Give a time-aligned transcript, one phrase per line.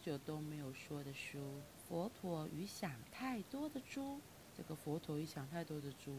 [0.00, 1.38] 久都没有说的书
[1.86, 4.16] 《佛陀与想太多的猪》。
[4.56, 6.12] 这个《佛陀与想太多的猪》，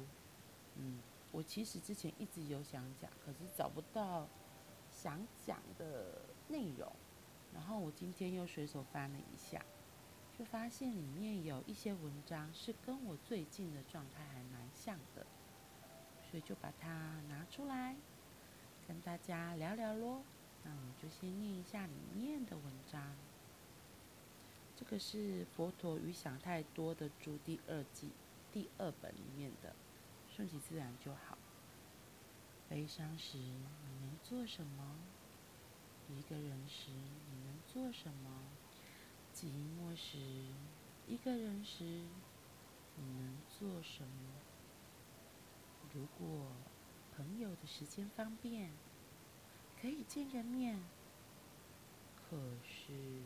[0.77, 0.99] 嗯，
[1.31, 4.27] 我其实之前一直有想讲，可是找不到
[4.89, 6.91] 想讲的内容。
[7.53, 9.63] 然后我今天又随手翻了一下，
[10.39, 15.25] 就发现里面有一些文章是跟我最近的状态还蛮像的，
[16.29, 17.95] 所以就把它拿出来
[18.87, 20.23] 跟大家聊聊咯。
[20.63, 23.15] 那我们就先念一下里面的文章。
[24.81, 28.09] 这个是《佛陀与想太多的猪》第二季
[28.51, 29.75] 第二本里面的，
[30.27, 31.37] 顺其自然就好。
[32.67, 33.61] 悲伤时你
[34.01, 34.97] 能做什么？
[36.09, 38.41] 一个人时你能做什么？
[39.35, 40.17] 寂寞时，
[41.07, 41.83] 一个人时
[42.95, 44.33] 你能做什么？
[45.93, 46.47] 如果
[47.15, 48.71] 朋友的时间方便，
[49.79, 50.81] 可以见个面。
[52.15, 53.21] 可是，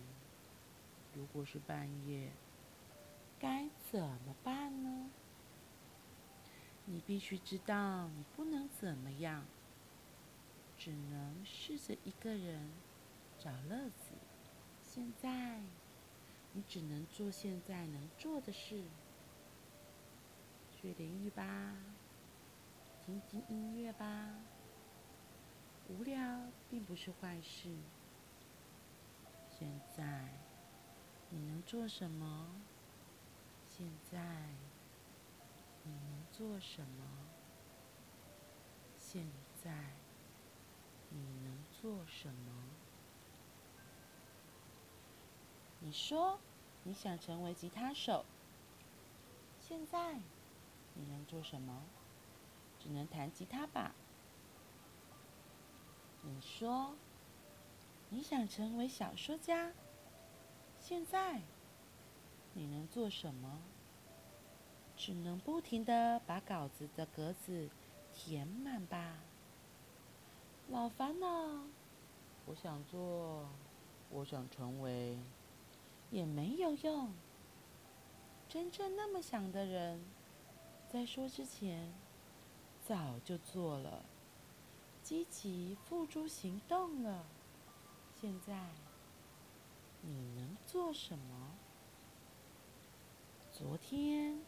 [1.15, 2.29] 如果是半夜，
[3.39, 5.09] 该怎么办呢？
[6.83, 9.45] 你必须知道，你不能怎么样，
[10.77, 12.69] 只能试着一个人
[13.39, 14.11] 找乐子。
[14.83, 15.61] 现在，
[16.53, 18.83] 你只能做现在能做的事。
[20.69, 21.75] 学点语吧，
[23.05, 24.29] 听听音乐吧。
[25.87, 27.69] 无聊并不是坏事。
[29.49, 30.29] 现在
[31.29, 32.47] 你能做什么？
[33.67, 34.19] 现在
[35.83, 37.03] 你能做什么？
[38.97, 39.27] 现
[39.61, 39.71] 在
[41.09, 42.51] 你能做什么？
[45.79, 46.39] 你说
[46.83, 48.25] 你想成为吉他手。
[49.59, 50.19] 现在
[50.93, 51.83] 你能做什么？
[52.79, 53.93] 只能弹吉他吧。
[56.21, 56.95] 你说
[58.09, 59.73] 你想成为小说家，
[60.87, 61.41] 现在
[62.53, 63.59] 你能做什么？
[64.95, 67.67] 只能不停地把稿子的格子
[68.13, 69.15] 填满吧。
[70.69, 71.27] 老烦恼，
[72.45, 73.49] 我想做，
[74.11, 75.17] 我想成为，
[76.11, 77.11] 也没有用。
[78.47, 79.99] 真正那么想的人，
[80.87, 81.91] 在说之前
[82.85, 84.05] 早就做了。
[85.01, 87.25] 积极付诸行动了。
[88.21, 88.53] 现在
[90.07, 91.51] 你能做什么？
[93.51, 94.39] 昨天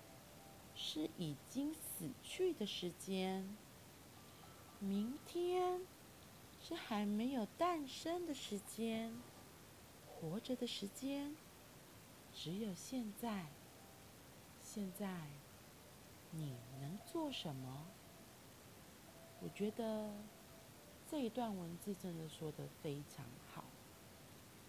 [0.76, 3.48] 是已经死去的时间，
[4.80, 5.82] 明天
[6.62, 9.12] 是还没有诞生的时间。
[10.08, 11.36] 活着的时间
[12.34, 13.48] 只有现在。
[14.62, 15.28] 现在
[16.32, 17.86] 你能做什么？
[19.42, 20.12] 我觉得。
[21.10, 23.64] 这一段文字真的说得非常好，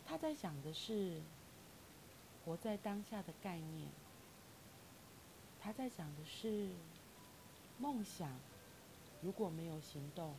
[0.08, 1.20] 他在讲的是
[2.42, 3.91] 活在当下的概念，
[5.60, 6.70] 他在讲的是
[7.76, 8.41] 梦想，
[9.20, 10.34] 如果没有行动，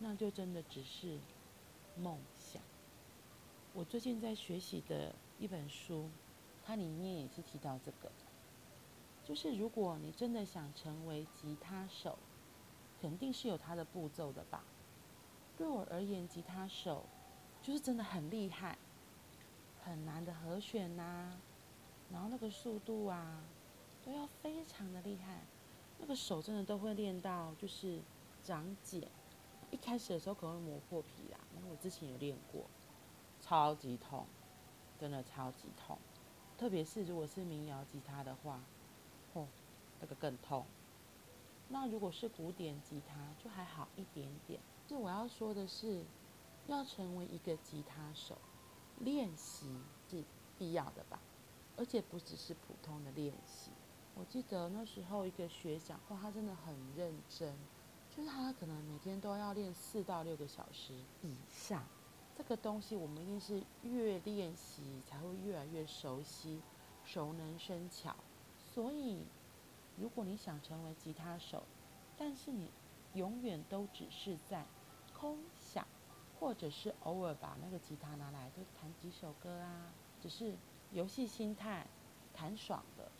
[0.00, 1.20] 那就真的只是
[1.96, 2.60] 梦想。
[3.74, 6.10] 我最近在学习的一本书，
[6.66, 8.10] 它里面也是提到这个，
[9.24, 12.18] 就是如果你真的想成为吉他手，
[13.00, 14.64] 肯定是有它的步骤的吧。
[15.56, 17.04] 对我而言，吉他手
[17.62, 18.78] 就是真的很厉害，
[19.84, 21.38] 很难的和弦呐、
[22.10, 23.42] 然后那个速度啊，
[24.04, 25.42] 都要非常的厉害，
[25.98, 28.00] 那个手真的都会练到就是
[28.42, 29.06] 长茧。
[29.70, 32.64] 一开始的时候可能会磨破皮啦，因为我之前有练过，
[33.40, 34.26] 超级痛，
[34.98, 35.96] 真的超级痛。
[36.58, 38.60] 特别是如果是民谣吉他的话，
[39.34, 39.46] 哦，
[40.00, 40.66] 那个更痛。
[41.68, 44.58] 那如果是古典吉他，就还好一点点。
[44.88, 46.02] 是我要说的是，
[46.72, 48.36] 要成为一个吉他手，
[48.98, 49.66] 练习
[50.08, 50.24] 是
[50.58, 51.20] 必要的吧，
[51.76, 53.70] 而且不只是普通的练习。
[54.14, 57.54] 我记得那时候一个学长，哇，他真的很认真，
[58.14, 61.82] 就是他可能每天都要练四到六个小时以上。
[62.36, 66.60] 这个东西我们一定是越练习才会越来越熟悉，
[67.04, 68.14] 熟能生巧。
[68.72, 69.24] 所以，
[69.96, 71.62] 如果你想成为吉他手，
[72.16, 72.70] 但是你
[73.14, 74.64] 永远都只是在
[75.12, 75.86] 空想，
[76.40, 79.92] 或者是偶尔把那个吉他拿来就弹几首歌啊，
[80.22, 80.56] 只是
[80.90, 81.86] 游戏心态，
[82.32, 83.12] 弹爽的。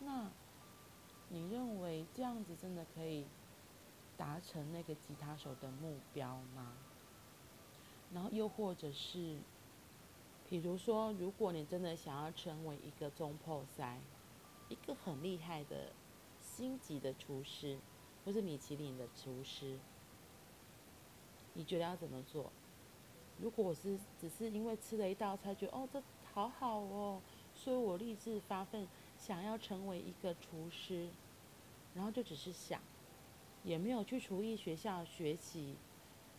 [0.00, 0.28] 那
[1.28, 3.26] 你认为这样子真的可以
[4.16, 6.72] 达成那个吉他手的目标吗？
[8.12, 9.38] 然后又或者是，
[10.48, 14.00] 比如说，如果你真的想要成为一个中破塞，
[14.68, 15.92] 一个很厉害的
[16.40, 17.78] 星级的厨师，
[18.24, 19.78] 或是米其林的厨师。
[21.54, 22.50] 你觉得要怎么做？
[23.40, 26.02] 如果我是只是因为吃了一道菜，觉得哦这
[26.32, 27.20] 好好哦，
[27.54, 28.86] 所以我立志发奋
[29.18, 31.08] 想要成为一个厨师，
[31.94, 32.80] 然后就只是想，
[33.62, 35.76] 也没有去厨艺学校学习，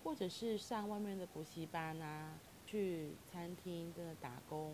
[0.04, 4.74] 或者是上外面的补习班啊，去餐厅真的打工，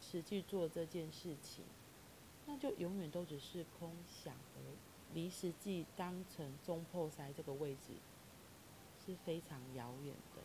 [0.00, 1.64] 实际做这件事情，
[2.46, 4.76] 那就永远都只是空想而已，
[5.14, 7.94] 离实际当成中破塞这个位置
[9.04, 10.42] 是非常遥远的。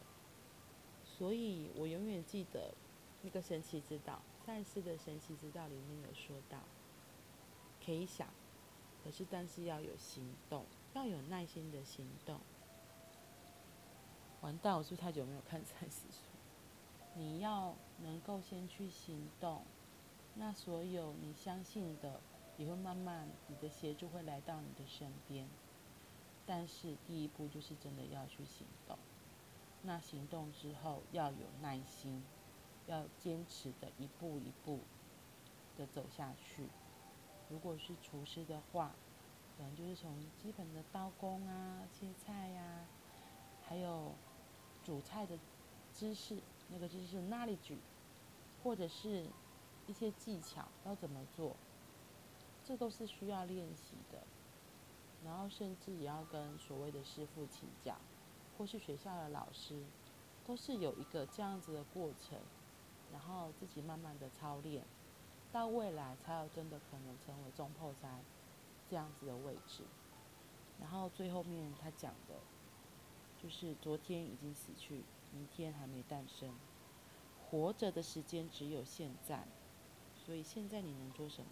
[1.18, 2.72] 所以我永远记得
[3.24, 6.60] 那个神奇之道，赛斯的神奇之道里面有说到，
[7.84, 8.28] 可以想，
[9.04, 12.40] 可是但是要有行动，要有耐心的行动。
[14.42, 16.20] 完蛋，我是不是太久没有看赛斯书？
[17.16, 19.64] 你要能够先去行动，
[20.36, 22.22] 那所有你相信的
[22.58, 25.48] 也会慢慢，你的协助会来到你的身边。
[26.46, 28.96] 但是第一步就是真的要去行动。
[29.84, 32.24] 那行动之后要有耐心，
[32.88, 34.80] 要坚持的一步一步
[35.78, 36.68] 的走下去。
[37.50, 38.96] 如果是厨师的话，
[39.58, 42.86] 可能就是从基本的刀工啊、切菜呀、
[43.66, 44.14] 还有
[44.84, 45.38] 煮菜的
[45.94, 47.78] 知识，那个知识 knowledge，
[48.64, 49.28] 或者是
[49.86, 51.56] 一些技巧要怎么做，
[52.66, 54.22] 这都是需要练习的。
[55.24, 57.98] 然后甚至也要跟所谓的师傅请教。
[58.58, 59.84] 或是学校的老师，
[60.46, 62.40] 都是有一个这样子的过程，
[63.12, 64.84] 然后自己慢慢的操练，
[65.52, 68.08] 到未来才有真的可能成为总铺师
[68.90, 69.84] 这样子的位置。
[70.80, 72.36] 然后最后面他讲的，
[73.42, 76.54] 就是昨天已经死去，明天还没诞生，
[77.50, 79.48] 活着的时间只有现在，
[80.16, 81.50] 所以现在你能做什么？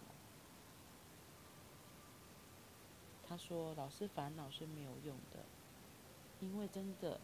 [3.28, 5.44] 他说：“老是烦恼是没有用的。”
[6.40, 7.18] 因为真的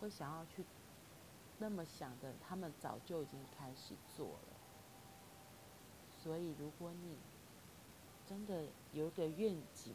[0.00, 0.64] 会想要去
[1.58, 4.56] 那么想的，他们早就已经开始做了。
[6.22, 7.16] 所以，如果你
[8.26, 9.94] 真的有一个愿景，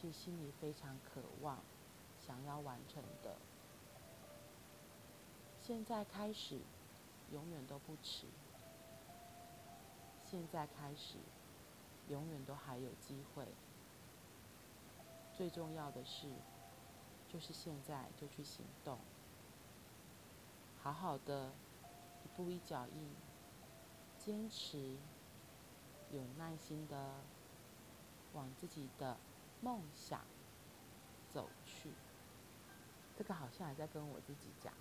[0.00, 1.58] 是心里非常渴望
[2.18, 3.36] 想要完成的，
[5.60, 6.58] 现在开始
[7.32, 8.26] 永远都不迟。
[10.24, 11.16] 现在开始
[12.08, 13.46] 永远都还有机会。
[15.36, 16.28] 最重要的是。
[17.38, 18.98] 就是现在就去行动，
[20.82, 21.52] 好好的
[22.24, 23.14] 一步一脚印，
[24.18, 24.96] 坚持，
[26.10, 27.14] 有耐心的
[28.32, 29.16] 往自己的
[29.60, 30.20] 梦想
[31.32, 31.92] 走去。
[33.16, 34.74] 这个好像还在跟我自己讲，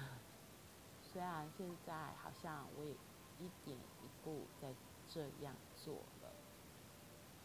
[1.04, 2.92] 虽然现在好像我也
[3.38, 4.72] 一点一步在
[5.06, 6.32] 这样做了，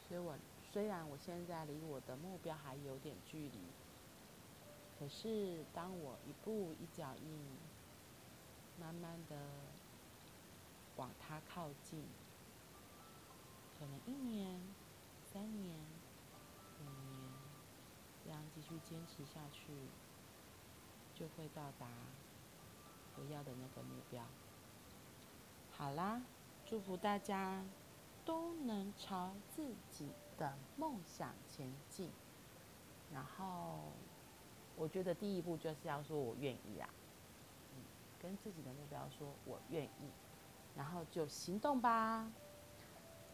[0.07, 0.37] 所以我
[0.71, 3.59] 虽然我现在离我的目标还有点距离。
[4.99, 7.39] 可是，当我一步一脚印，
[8.77, 9.37] 慢慢的
[10.97, 12.03] 往它靠近，
[13.79, 14.59] 可能一年、
[15.23, 15.79] 三年、
[16.81, 17.31] 五年，
[18.25, 19.71] 这样继续坚持下去，
[21.15, 21.87] 就会到达
[23.15, 24.25] 我要的那个目标。
[25.71, 26.21] 好啦，
[26.65, 27.63] 祝福大家
[28.25, 32.11] 都能朝自己的梦想前进，
[33.13, 33.93] 然后。
[34.79, 36.89] 我觉得第一步就是要说我愿意啊，
[37.75, 37.83] 嗯，
[38.21, 40.09] 跟自己的目标说我愿意，
[40.73, 42.31] 然后就行动吧，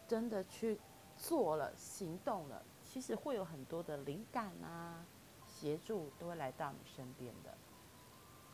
[0.08, 0.80] 真的去
[1.16, 5.06] 做了，行动了，其实会有很多的灵感啊，
[5.48, 7.56] 协助都会来到你身边的，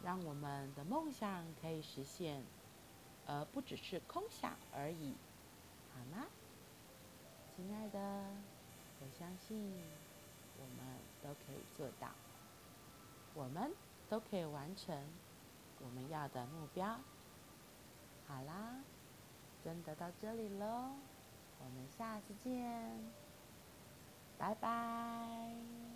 [0.04, 2.44] 让我们的梦想可以实现，
[3.26, 5.16] 而不只是空想而已，
[5.96, 6.28] 好吗？
[7.56, 8.00] 亲爱的，
[9.00, 9.72] 我相信
[10.60, 12.10] 我们都可以做到。
[13.34, 13.72] 我们
[14.10, 14.96] 都可以完成
[15.80, 17.00] 我们要的目标。
[18.28, 18.76] 好啦，
[19.64, 20.92] 真的到这里喽，
[21.60, 23.00] 我们下次见，
[24.38, 25.91] 拜拜。